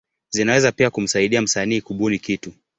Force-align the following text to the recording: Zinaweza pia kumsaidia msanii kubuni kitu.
Zinaweza 0.29 0.71
pia 0.71 0.89
kumsaidia 0.89 1.41
msanii 1.41 1.81
kubuni 1.81 2.19
kitu. 2.19 2.51